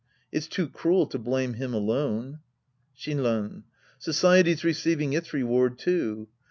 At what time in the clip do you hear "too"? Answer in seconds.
0.47-0.67, 5.77-6.27